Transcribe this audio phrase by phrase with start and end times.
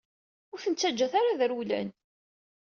[0.53, 1.89] Ur ten-ttaǧǧat ara ad rewlen!